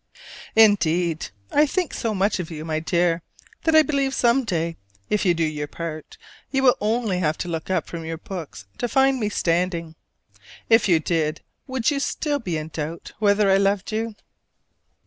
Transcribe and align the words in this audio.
Indeed, 0.55 1.29
I 1.51 1.67
think 1.67 1.93
so 1.93 2.15
much 2.15 2.39
of 2.39 2.49
you, 2.49 2.65
my 2.65 2.79
dear, 2.79 3.21
that 3.65 3.75
I 3.75 3.83
believe 3.83 4.15
some 4.15 4.43
day, 4.45 4.75
if 5.11 5.25
you 5.25 5.35
do 5.35 5.43
your 5.43 5.67
part, 5.67 6.17
you 6.49 6.63
will 6.63 6.75
only 6.81 7.19
have 7.19 7.37
to 7.37 7.47
look 7.47 7.69
up 7.69 7.85
from 7.85 8.03
your 8.03 8.17
books 8.17 8.65
to 8.79 8.87
find 8.87 9.19
me 9.19 9.29
standing. 9.29 9.93
If 10.69 10.89
you 10.89 10.99
did, 10.99 11.41
would 11.67 11.91
you 11.91 11.99
still 11.99 12.39
be 12.39 12.57
in 12.57 12.69
doubt 12.69 13.11
whether 13.19 13.51
I 13.51 13.57
loved 13.57 13.91
you? 13.91 14.15